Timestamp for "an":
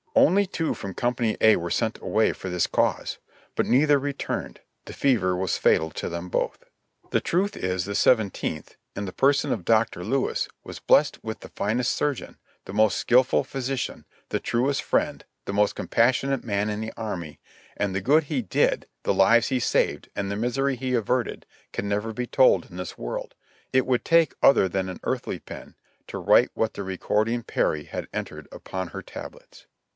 24.89-24.99